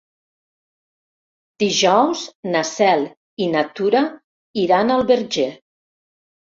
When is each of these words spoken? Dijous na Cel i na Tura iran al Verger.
Dijous 1.65 2.25
na 2.57 2.65
Cel 2.71 3.07
i 3.47 3.53
na 3.55 3.65
Tura 3.79 4.05
iran 4.67 4.99
al 4.99 5.11
Verger. 5.17 5.51